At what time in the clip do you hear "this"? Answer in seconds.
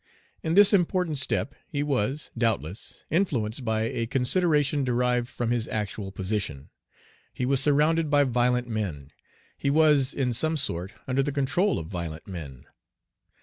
0.55-0.73